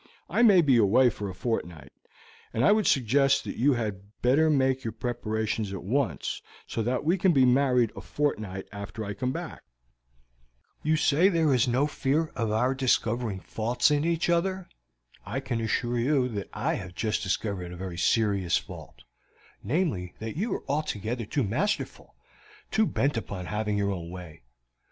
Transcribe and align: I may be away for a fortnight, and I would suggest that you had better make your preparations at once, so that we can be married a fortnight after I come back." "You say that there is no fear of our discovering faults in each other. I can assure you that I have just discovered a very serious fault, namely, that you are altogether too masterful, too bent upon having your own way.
I 0.31 0.41
may 0.41 0.61
be 0.61 0.77
away 0.77 1.11
for 1.11 1.29
a 1.29 1.35
fortnight, 1.35 1.91
and 2.55 2.65
I 2.65 2.71
would 2.71 2.87
suggest 2.87 3.43
that 3.43 3.55
you 3.59 3.73
had 3.73 4.19
better 4.23 4.49
make 4.49 4.83
your 4.83 4.93
preparations 4.93 5.71
at 5.73 5.83
once, 5.83 6.41
so 6.65 6.81
that 6.81 7.03
we 7.03 7.19
can 7.19 7.33
be 7.33 7.45
married 7.45 7.91
a 7.95 8.01
fortnight 8.01 8.67
after 8.71 9.05
I 9.05 9.13
come 9.13 9.31
back." 9.31 9.61
"You 10.81 10.95
say 10.95 11.29
that 11.29 11.35
there 11.37 11.53
is 11.53 11.67
no 11.67 11.85
fear 11.85 12.31
of 12.35 12.49
our 12.51 12.73
discovering 12.73 13.41
faults 13.41 13.91
in 13.91 14.03
each 14.03 14.27
other. 14.27 14.67
I 15.23 15.39
can 15.39 15.61
assure 15.61 15.99
you 15.99 16.27
that 16.29 16.49
I 16.51 16.73
have 16.77 16.95
just 16.95 17.21
discovered 17.21 17.71
a 17.71 17.75
very 17.77 17.99
serious 17.99 18.57
fault, 18.57 19.03
namely, 19.63 20.15
that 20.17 20.35
you 20.35 20.51
are 20.55 20.65
altogether 20.67 21.25
too 21.27 21.43
masterful, 21.43 22.15
too 22.71 22.87
bent 22.87 23.17
upon 23.17 23.45
having 23.45 23.77
your 23.77 23.91
own 23.91 24.09
way. 24.09 24.41